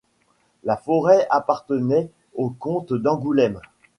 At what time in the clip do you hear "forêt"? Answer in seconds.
0.77-1.27